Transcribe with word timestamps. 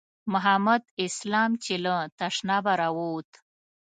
محمد 0.33 0.83
اسلام 1.05 1.51
چې 1.63 1.73
له 1.85 1.95
تشنابه 2.19 2.73
راووت. 2.79 3.29